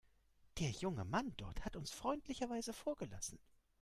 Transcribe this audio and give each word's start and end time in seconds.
Der 0.57 0.71
junge 0.71 1.05
Mann 1.05 1.31
dort 1.37 1.63
hat 1.63 1.75
uns 1.75 1.91
freundlicherweise 1.91 2.73
vorgelassen. 2.73 3.37